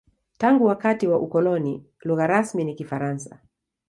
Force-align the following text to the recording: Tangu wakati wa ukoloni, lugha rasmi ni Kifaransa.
Tangu 0.37 0.65
wakati 0.65 1.07
wa 1.07 1.19
ukoloni, 1.19 1.85
lugha 2.01 2.27
rasmi 2.27 2.63
ni 2.63 2.73
Kifaransa. 2.75 3.39